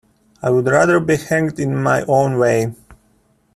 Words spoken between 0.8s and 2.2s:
be hanged in my